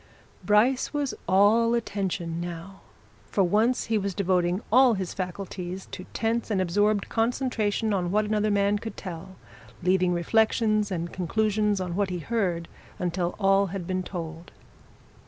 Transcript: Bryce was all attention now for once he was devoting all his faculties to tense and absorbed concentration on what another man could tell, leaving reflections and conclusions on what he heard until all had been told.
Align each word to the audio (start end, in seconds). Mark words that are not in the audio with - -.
Bryce 0.43 0.95
was 0.95 1.13
all 1.27 1.75
attention 1.75 2.39
now 2.41 2.81
for 3.29 3.43
once 3.43 3.83
he 3.85 3.99
was 3.99 4.15
devoting 4.15 4.63
all 4.71 4.95
his 4.95 5.13
faculties 5.13 5.85
to 5.91 6.05
tense 6.11 6.49
and 6.49 6.59
absorbed 6.59 7.07
concentration 7.07 7.93
on 7.93 8.09
what 8.09 8.25
another 8.25 8.49
man 8.49 8.79
could 8.79 8.97
tell, 8.97 9.35
leaving 9.83 10.11
reflections 10.11 10.89
and 10.89 11.13
conclusions 11.13 11.79
on 11.79 11.95
what 11.95 12.09
he 12.09 12.17
heard 12.17 12.67
until 12.97 13.35
all 13.37 13.67
had 13.67 13.85
been 13.85 14.01
told. 14.01 14.49